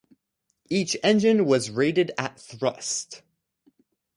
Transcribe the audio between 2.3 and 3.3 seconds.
thrust.